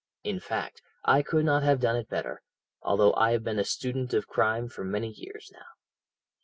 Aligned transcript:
In 0.23 0.39
fact, 0.39 0.81
I 1.05 1.21
could 1.21 1.45
not 1.45 1.61
have 1.61 1.79
done 1.79 1.95
it 1.95 2.09
better, 2.09 2.41
although 2.81 3.13
I 3.13 3.33
have 3.33 3.43
been 3.43 3.59
a 3.59 3.63
student 3.63 4.15
of 4.15 4.25
crime 4.27 4.67
for 4.67 4.83
many 4.83 5.09
years 5.09 5.51
now. 5.53 5.67